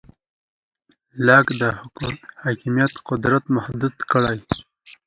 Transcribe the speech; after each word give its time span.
لاک 1.25 1.45
د 1.61 1.63
حاکمیت 2.43 2.93
قدرت 3.09 3.43
محدود 3.55 3.95
کړ. 4.11 4.25